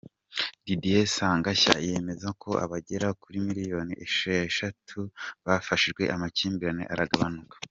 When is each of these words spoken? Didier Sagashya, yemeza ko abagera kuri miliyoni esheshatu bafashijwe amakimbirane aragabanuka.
Didier 0.65 1.05
Sagashya, 1.15 1.75
yemeza 1.87 2.27
ko 2.41 2.49
abagera 2.65 3.07
kuri 3.21 3.37
miliyoni 3.47 3.93
esheshatu 4.05 4.99
bafashijwe 5.45 6.03
amakimbirane 6.15 6.83
aragabanuka. 6.95 7.55